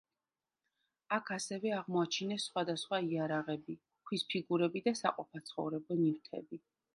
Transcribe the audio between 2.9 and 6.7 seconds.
იარაღები, ქვის ფიგურები და საყოფაცხოვრებო ნივთები.